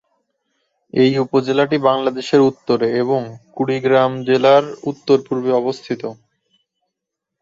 [0.93, 3.21] এই উপজেলাটি বাংলাদেশের উত্তরে এবং
[3.55, 6.01] কুড়িগ্রাম জেলার উত্তর পূর্বে অবস্থিত।